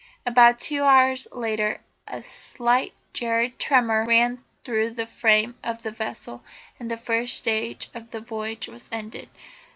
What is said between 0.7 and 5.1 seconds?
hours later a slight, jarring tremor ran through the